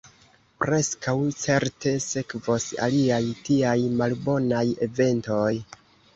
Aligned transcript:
Preskaŭ 0.61 1.13
certe 1.41 1.93
sekvos 2.05 2.65
aliaj 2.87 3.21
tiaj 3.51 3.77
malbonaj 4.01 4.65
eventoj. 4.89 5.55